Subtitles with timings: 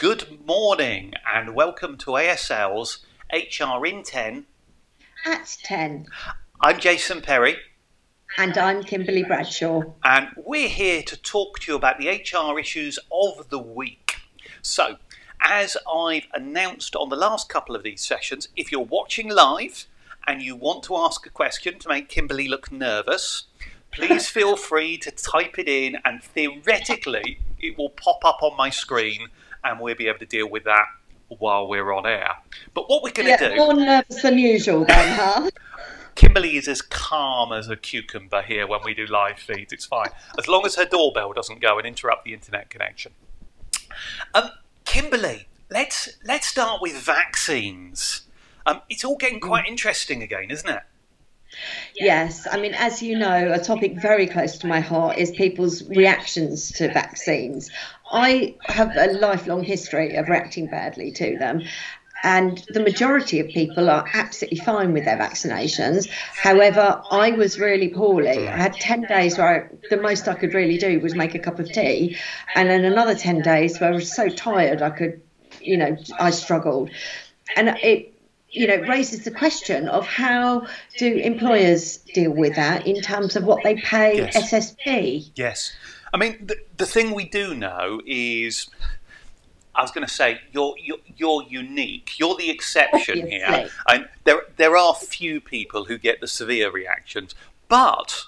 [0.00, 4.46] Good morning and welcome to ASL's HR in 10.
[5.26, 6.06] At 10.
[6.58, 7.58] I'm Jason Perry.
[8.38, 9.82] And I'm Kimberly Bradshaw.
[10.02, 14.16] And we're here to talk to you about the HR issues of the week.
[14.62, 14.96] So,
[15.42, 19.84] as I've announced on the last couple of these sessions, if you're watching live
[20.26, 23.48] and you want to ask a question to make Kimberly look nervous,
[23.90, 28.70] please feel free to type it in and theoretically it will pop up on my
[28.70, 29.28] screen
[29.64, 30.86] and we'll be able to deal with that
[31.28, 32.30] while we're on air.
[32.74, 33.56] But what we're going to yeah, do.
[33.56, 35.50] More nervous than usual, then, huh?
[36.14, 39.72] Kimberly is as calm as a cucumber here when we do live feeds.
[39.72, 40.08] It's fine.
[40.38, 43.12] As long as her doorbell doesn't go and interrupt the internet connection.
[44.34, 44.50] Um,
[44.84, 48.22] Kimberly, let's let's start with vaccines.
[48.66, 50.82] Um, it's all getting quite interesting again, isn't it?
[51.98, 55.82] Yes, I mean, as you know, a topic very close to my heart is people's
[55.88, 57.70] reactions to vaccines.
[58.10, 61.64] I have a lifelong history of reacting badly to them.
[62.22, 66.08] And the majority of people are absolutely fine with their vaccinations.
[66.10, 68.46] However, I was really poorly.
[68.46, 71.38] I had 10 days where I, the most I could really do was make a
[71.38, 72.18] cup of tea.
[72.54, 75.22] And then another 10 days where I was so tired I could,
[75.62, 76.90] you know, I struggled.
[77.56, 78.19] And it,
[78.50, 80.66] you know, raises the question of how
[80.98, 84.52] do employers deal with that in terms of what they pay yes.
[84.52, 85.30] SSP?
[85.36, 85.72] Yes.
[86.12, 88.68] I mean, the, the thing we do know is
[89.74, 92.18] I was going to say you're, you're, you're unique.
[92.18, 93.30] You're the exception Obviously.
[93.30, 93.68] here.
[93.88, 97.34] And there there are few people who get the severe reactions,
[97.68, 98.24] but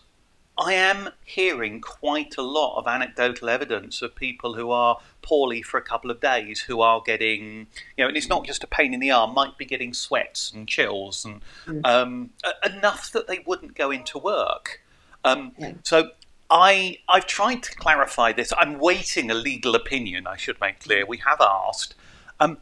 [0.58, 5.78] I am hearing quite a lot of anecdotal evidence of people who are poorly for
[5.78, 8.92] a couple of days who are getting, you know, and it's not just a pain
[8.92, 11.84] in the arm, might be getting sweats and chills and mm.
[11.86, 12.30] um,
[12.64, 14.82] enough that they wouldn't go into work.
[15.24, 15.72] Um, yeah.
[15.84, 16.10] So
[16.50, 18.52] I I've tried to clarify this.
[18.56, 20.26] I'm waiting a legal opinion.
[20.26, 21.06] I should make clear.
[21.06, 21.94] We have asked.
[22.38, 22.58] Um,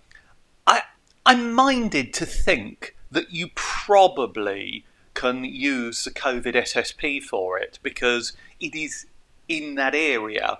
[0.66, 0.82] I
[1.26, 4.84] I'm minded to think that you probably
[5.20, 9.06] can use the COVID SSP for it because it is
[9.48, 10.58] in that area.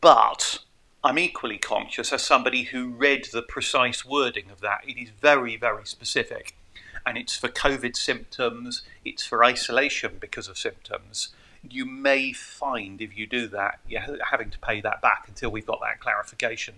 [0.00, 0.60] But
[1.04, 4.80] I'm equally conscious as somebody who read the precise wording of that.
[4.86, 6.56] It is very very specific,
[7.04, 8.82] and it's for COVID symptoms.
[9.04, 11.30] It's for isolation because of symptoms
[11.70, 15.66] you may find if you do that, you're having to pay that back until we've
[15.66, 16.74] got that clarification.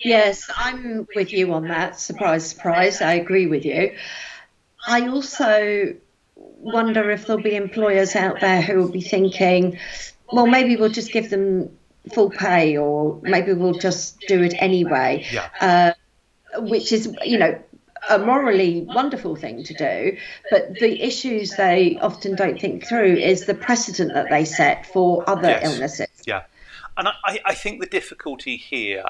[0.00, 1.98] Yes, I'm with you on that.
[1.98, 3.00] Surprise, surprise.
[3.02, 3.96] I agree with you.
[4.86, 5.94] I also
[6.34, 9.78] wonder if there'll be employers out there who will be thinking,
[10.32, 11.76] well, maybe we'll just give them
[12.12, 15.26] full pay or maybe we'll just do it anyway.
[15.30, 15.48] Yeah.
[15.60, 15.92] Uh,
[16.60, 17.58] which is, you know,
[18.08, 20.16] a morally wonderful thing to do,
[20.50, 25.28] but the issues they often don't think through is the precedent that they set for
[25.28, 25.64] other yes.
[25.64, 26.08] illnesses.
[26.24, 26.42] Yeah,
[26.96, 29.04] and I, I think the difficulty here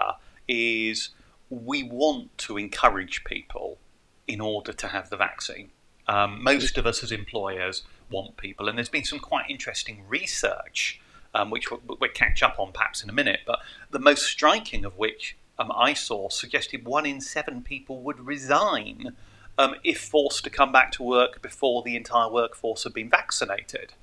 [0.48, 1.10] is
[1.50, 3.78] we want to encourage people
[4.26, 5.70] in order to have the vaccine.
[6.08, 11.00] Um, most of us as employers want people, and there's been some quite interesting research,
[11.34, 13.58] um, which we'll, we'll catch up on perhaps in a minute, but
[13.90, 19.16] the most striking of which um, I saw suggested one in seven people would resign
[19.58, 23.94] um, if forced to come back to work before the entire workforce had been vaccinated.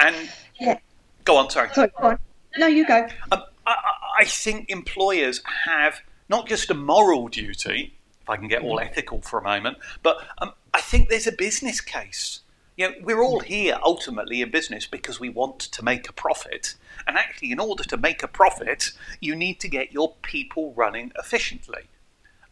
[0.00, 0.16] And
[0.58, 0.78] yeah.
[1.24, 1.68] go on, sorry.
[1.74, 2.18] Sorry, go on.
[2.56, 3.06] No, you go.
[3.30, 3.76] Um, I,
[4.20, 7.94] I, think employers have not just a moral duty,
[8.30, 8.86] I can get all mm.
[8.86, 12.40] ethical for a moment, but um, I think there's a business case.
[12.76, 16.74] You know, we're all here ultimately in business because we want to make a profit.
[17.06, 21.12] And actually, in order to make a profit, you need to get your people running
[21.18, 21.82] efficiently.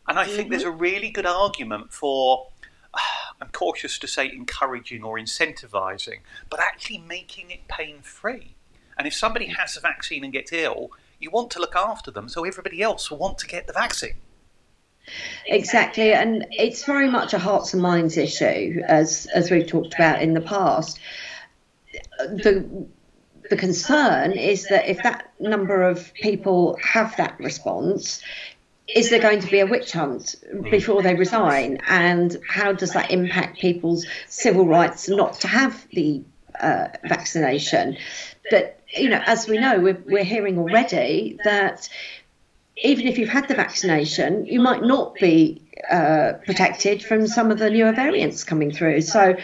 [0.06, 0.36] And I mm-hmm.
[0.36, 2.48] think there's a really good argument for,
[2.92, 2.98] uh,
[3.40, 6.18] I'm cautious to say encouraging or incentivizing,
[6.50, 8.56] but actually making it pain free.
[8.98, 10.90] And if somebody has a vaccine and gets ill,
[11.20, 14.16] you want to look after them so everybody else will want to get the vaccine.
[15.46, 20.22] Exactly, and it's very much a hearts and minds issue, as as we've talked about
[20.22, 20.98] in the past.
[22.18, 22.86] The
[23.50, 28.22] the concern is that if that number of people have that response,
[28.94, 30.34] is there going to be a witch hunt
[30.70, 31.78] before they resign?
[31.88, 36.22] And how does that impact people's civil rights not to have the
[36.60, 37.96] uh, vaccination?
[38.50, 41.88] But, you know, as we know, we're, we're hearing already that
[42.82, 47.58] even if you've had the vaccination, you might not be uh, protected from some of
[47.58, 49.00] the newer variants coming through.
[49.00, 49.36] So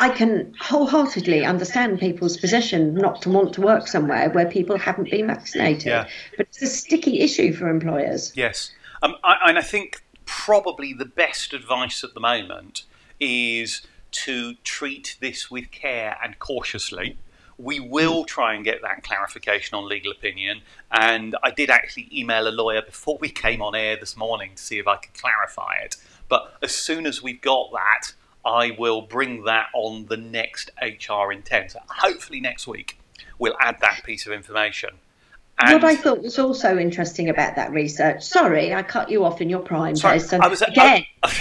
[0.00, 5.10] I can wholeheartedly understand people's position not to want to work somewhere where people haven't
[5.10, 5.86] been vaccinated.
[5.86, 6.08] Yeah.
[6.36, 8.32] But it's a sticky issue for employers.
[8.36, 8.70] Yes.
[9.02, 12.84] Um, I, and I think probably the best advice at the moment
[13.18, 17.16] is to treat this with care and cautiously.
[17.58, 20.62] We will try and get that clarification on legal opinion.
[20.90, 24.62] And I did actually email a lawyer before we came on air this morning to
[24.62, 25.96] see if I could clarify it.
[26.28, 28.12] But as soon as we've got that,
[28.44, 31.70] I will bring that on the next HR in 10.
[31.70, 32.98] So hopefully next week
[33.38, 34.90] we'll add that piece of information.
[35.60, 38.22] And what I thought was also interesting about that research.
[38.22, 40.40] Sorry, I cut you off in your prime, sorry, Jason.
[40.40, 41.04] Um, I was, again.
[41.22, 41.32] I,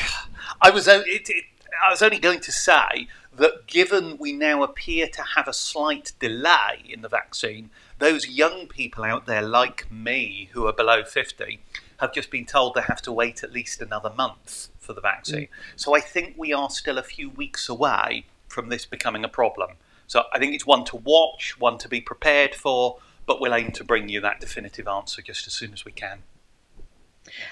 [0.62, 1.46] I was uh, it, it,
[1.86, 6.12] I was only going to say that given we now appear to have a slight
[6.20, 7.70] delay in the vaccine,
[8.00, 11.60] those young people out there like me who are below 50
[11.98, 15.44] have just been told they have to wait at least another month for the vaccine.
[15.44, 15.50] Mm.
[15.76, 19.72] So I think we are still a few weeks away from this becoming a problem.
[20.08, 23.72] So I think it's one to watch, one to be prepared for, but we'll aim
[23.74, 26.24] to bring you that definitive answer just as soon as we can.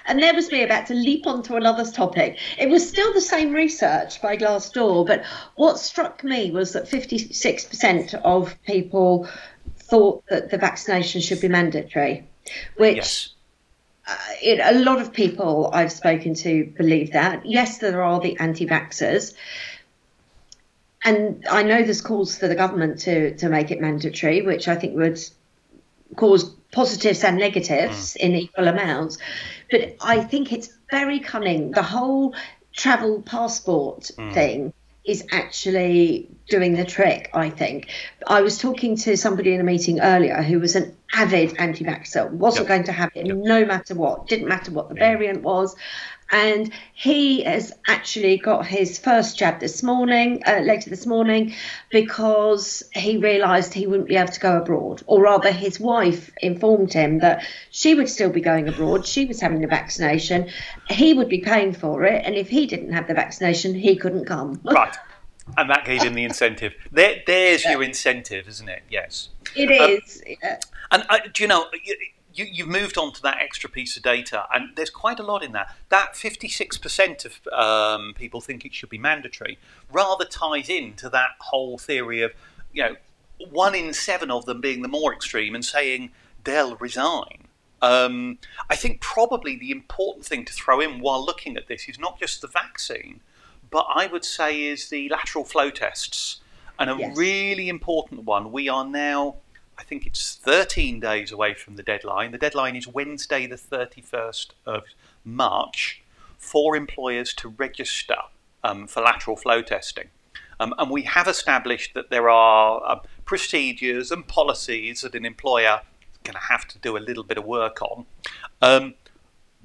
[0.06, 2.38] And there was me about to leap onto another topic.
[2.58, 5.24] It was still the same research by Glassdoor, but
[5.56, 9.28] what struck me was that 56% of people
[9.78, 12.28] thought that the vaccination should be mandatory,
[12.78, 13.30] which yes.
[14.08, 17.46] uh, it, a lot of people I've spoken to believe that.
[17.46, 19.34] Yes, there are the anti vaxxers.
[21.04, 24.76] And I know there's calls for the government to, to make it mandatory, which I
[24.76, 25.20] think would
[26.16, 28.18] cause positives and negatives mm.
[28.18, 29.18] in equal amounts.
[29.72, 31.72] But I think it's very cunning.
[31.72, 32.36] The whole
[32.74, 34.34] travel passport mm.
[34.34, 34.74] thing
[35.06, 37.90] is actually doing the trick, I think.
[38.28, 42.30] I was talking to somebody in a meeting earlier who was an avid anti vaxxer,
[42.32, 42.68] wasn't yep.
[42.70, 43.38] going to have it yep.
[43.38, 45.12] no matter what, didn't matter what the yeah.
[45.12, 45.76] variant was
[46.32, 51.54] and he has actually got his first jab this morning, uh, later this morning,
[51.90, 56.94] because he realised he wouldn't be able to go abroad, or rather, his wife informed
[56.94, 59.06] him that she would still be going abroad.
[59.06, 60.50] She was having the vaccination,
[60.90, 64.26] he would be paying for it, and if he didn't have the vaccination, he couldn't
[64.26, 64.62] come.
[64.76, 64.98] Right.
[65.58, 66.74] And that gave him the incentive.
[66.92, 68.82] There, there's your incentive, isn't it?
[68.90, 69.30] Yes.
[69.56, 70.22] It is.
[70.26, 70.60] Um, yeah.
[70.92, 71.68] And uh, do you know?
[72.36, 75.44] You, you've moved on to that extra piece of data, and there's quite a lot
[75.44, 75.74] in that.
[75.90, 79.58] That 56% of um, people think it should be mandatory
[79.92, 82.32] rather ties into that whole theory of,
[82.74, 82.96] you know,
[83.50, 86.12] one in seven of them being the more extreme and saying
[86.44, 87.48] they'll resign.
[87.82, 88.40] Um,
[88.70, 92.20] I think probably the important thing to throw in while looking at this is not
[92.20, 93.22] just the vaccine,
[93.70, 96.42] but I would say is the lateral flow tests.
[96.78, 97.18] And a yes.
[97.18, 99.38] really important one, we are now
[99.78, 102.32] I think it's 13 days away from the deadline.
[102.32, 104.84] The deadline is Wednesday, the 31st of
[105.24, 106.02] March,
[106.38, 108.18] for employers to register
[108.64, 110.10] um, for lateral flow testing.
[110.60, 115.82] Um, and we have established that there are uh, procedures and policies that an employer
[116.14, 118.06] is going to have to do a little bit of work on.
[118.62, 118.94] Um,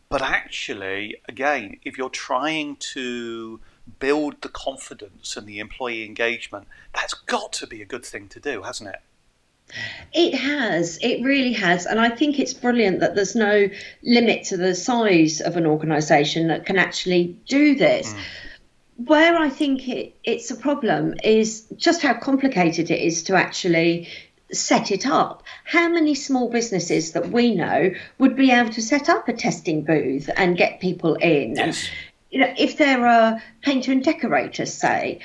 [0.09, 3.61] but actually, again, if you're trying to
[4.01, 8.41] build the confidence and the employee engagement, that's got to be a good thing to
[8.41, 9.01] do, hasn't it?
[10.13, 11.87] It has, it really has.
[11.87, 13.69] And I think it's brilliant that there's no
[14.03, 18.13] limit to the size of an organisation that can actually do this.
[18.13, 18.21] Mm.
[19.07, 24.09] Where I think it, it's a problem is just how complicated it is to actually
[24.53, 25.45] set it up.
[25.65, 29.85] How many small businesses that we know would be able to set up a testing
[29.85, 31.55] booth and get people in?
[31.55, 31.89] Yes.
[32.31, 35.21] You know, if there are a painter and decorators, say,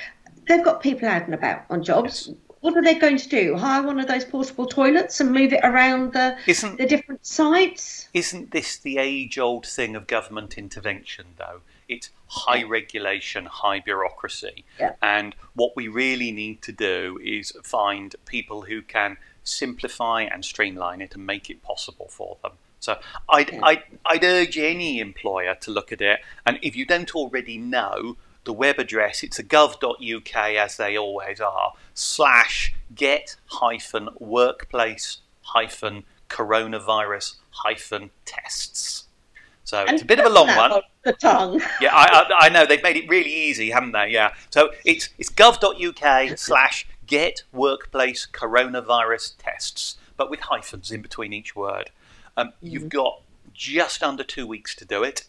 [0.47, 2.27] they've got people out and about on jobs.
[2.27, 3.56] Yes what are they going to do?
[3.56, 8.09] Hire one of those portable toilets and move it around the isn't, the different sites?
[8.12, 11.62] Isn't this the age-old thing of government intervention, though?
[11.88, 14.93] It's high regulation, high bureaucracy, yeah.
[15.03, 21.01] and what we really need to do is find people who can simplify and streamline
[21.01, 22.53] it and make it possible for them.
[22.79, 22.98] So
[23.29, 23.60] I'd, yeah.
[23.62, 28.17] I'd, I'd urge any employer to look at it, and if you don't already know,
[28.45, 36.03] the web address, it's a gov.uk as they always are, slash get hyphen workplace hyphen
[36.29, 39.05] coronavirus hyphen tests.
[39.63, 40.81] So and it's a bit of a long one.
[41.03, 41.59] The tongue.
[41.81, 44.09] Yeah, I, I, I, know they've made it really easy, haven't they?
[44.09, 44.33] Yeah.
[44.51, 51.55] So it's it's gov.uk slash get workplace coronavirus tests, but with hyphens in between each
[51.55, 51.89] word.
[52.37, 52.67] Um, mm-hmm.
[52.67, 53.21] You've got
[53.53, 55.25] just under two weeks to do it.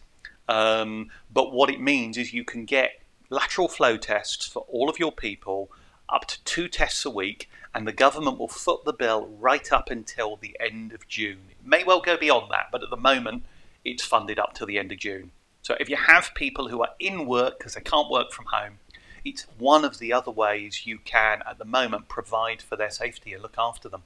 [0.47, 4.99] Um, but what it means is you can get lateral flow tests for all of
[4.99, 5.71] your people,
[6.09, 9.89] up to two tests a week, and the government will foot the bill right up
[9.89, 11.41] until the end of June.
[11.51, 13.43] It may well go beyond that, but at the moment,
[13.83, 15.31] it's funded up to the end of June.
[15.61, 18.79] So if you have people who are in work because they can't work from home,
[19.25, 23.33] it's one of the other ways you can, at the moment, provide for their safety
[23.33, 24.03] and look after them.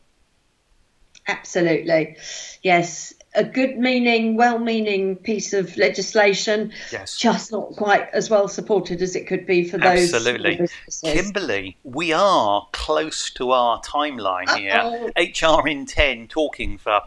[1.32, 2.18] Absolutely.
[2.62, 7.18] Yes, a good meaning, well meaning piece of legislation, yes.
[7.18, 10.14] just not quite as well supported as it could be for those.
[10.14, 10.68] Absolutely.
[11.04, 15.12] Kimberly, we are close to our timeline Uh-oh.
[15.16, 15.60] here.
[15.62, 17.02] HR in 10 talking for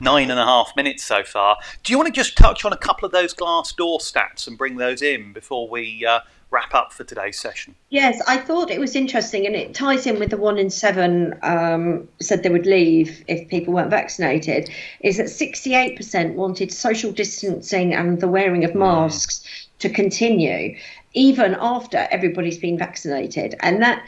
[0.00, 1.56] nine and a half minutes so far.
[1.82, 4.76] Do you want to just touch on a couple of those Glassdoor stats and bring
[4.76, 7.74] those in before we uh, wrap up for today's session?
[7.90, 11.38] Yes, I thought it was interesting, and it ties in with the one in seven
[11.42, 14.70] um, said they would leave if people weren't vaccinated.
[15.00, 18.80] Is that 68% wanted social distancing and the wearing of hmm.
[18.80, 19.78] masks mm.
[19.80, 20.76] to continue
[21.14, 24.06] even after everybody's been vaccinated, and that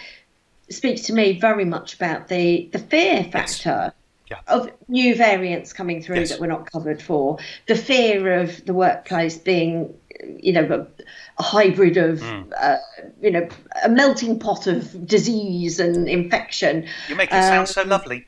[0.68, 3.86] speaks to me very much about the the fear factor.
[3.86, 3.92] Yes
[4.30, 4.38] yeah.
[4.46, 6.30] of new variants coming through yes.
[6.30, 9.92] that we're not covered for, the fear of the workplace being,
[10.40, 11.04] you know, a,
[11.38, 12.52] a hybrid of, mm.
[12.58, 12.76] uh,
[13.20, 13.48] you know,
[13.84, 16.86] a melting pot of disease and infection.
[17.08, 18.26] You make it um, sound so um, lovely.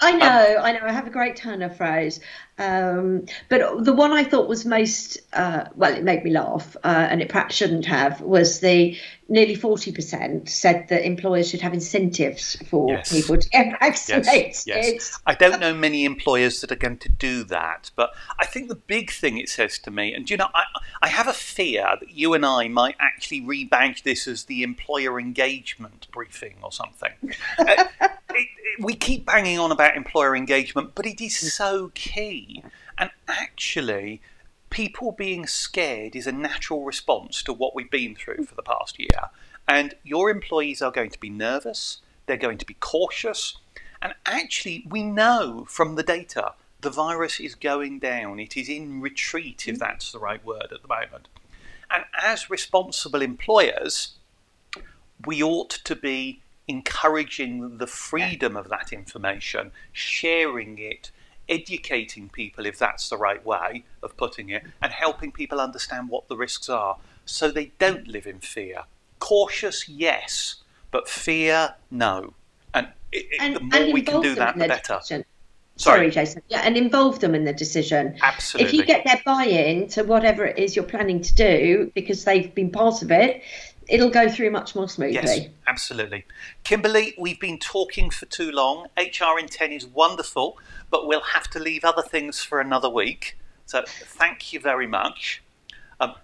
[0.00, 0.80] I um, know, um, I know.
[0.84, 2.20] I have a great turn of phrase.
[2.56, 7.08] Um, but the one I thought was most, uh, well, it made me laugh, uh,
[7.10, 8.96] and it perhaps shouldn't have, was the
[9.28, 13.10] nearly 40% said that employers should have incentives for yes.
[13.10, 14.26] people to get vaccinated.
[14.26, 14.66] Yes.
[14.66, 15.20] yes.
[15.26, 18.76] I don't know many employers that are going to do that, but I think the
[18.76, 20.64] big thing it says to me, and you know, I,
[21.02, 25.18] I have a fear that you and I might actually rebadge this as the employer
[25.18, 27.12] engagement briefing or something.
[27.58, 31.50] uh, it, it, we keep banging on about employer engagement, but it is mm.
[31.50, 32.62] so key.
[32.98, 34.20] And actually,
[34.70, 38.98] people being scared is a natural response to what we've been through for the past
[38.98, 39.30] year.
[39.66, 43.56] And your employees are going to be nervous, they're going to be cautious.
[44.02, 48.38] And actually, we know from the data the virus is going down.
[48.38, 49.78] It is in retreat, if mm.
[49.78, 51.28] that's the right word at the moment.
[51.90, 54.14] And as responsible employers,
[55.26, 61.10] we ought to be encouraging the freedom of that information, sharing it,
[61.48, 66.28] educating people, if that's the right way of putting it, and helping people understand what
[66.28, 68.12] the risks are so they don't mm.
[68.12, 68.84] live in fear.
[69.18, 70.56] Cautious, yes,
[70.90, 72.34] but fear, no.
[72.72, 74.96] And, it, and the more we can do that, the better.
[74.96, 75.24] Decision.
[75.76, 75.98] Sorry.
[75.98, 76.42] Sorry, Jason.
[76.48, 78.16] Yeah, and involve them in the decision.
[78.22, 78.68] Absolutely.
[78.68, 82.54] If you get their buy-in to whatever it is you're planning to do because they've
[82.54, 83.42] been part of it,
[83.88, 85.14] it'll go through much more smoothly.
[85.14, 86.24] Yes, absolutely.
[86.62, 88.86] Kimberly, we've been talking for too long.
[88.96, 90.58] HR in 10 is wonderful,
[90.90, 93.36] but we'll have to leave other things for another week.
[93.66, 95.42] So thank you very much.
[96.00, 96.14] Um,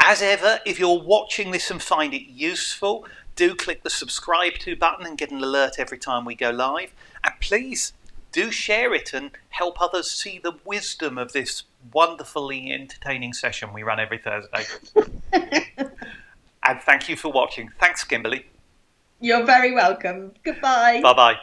[0.00, 3.06] as ever, if you're watching this and find it useful,
[3.36, 6.92] do click the subscribe to button and get an alert every time we go live.
[7.24, 7.92] And please
[8.32, 13.82] do share it and help others see the wisdom of this wonderfully entertaining session we
[13.82, 14.64] run every Thursday.
[16.64, 17.70] And thank you for watching.
[17.80, 18.46] Thanks, Kimberly.
[19.20, 20.32] You're very welcome.
[20.44, 21.00] Goodbye.
[21.02, 21.36] Bye bye.